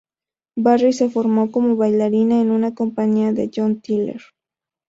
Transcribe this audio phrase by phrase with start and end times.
[0.55, 4.19] Barry se formó como bailarina en una compañía de John Tiller.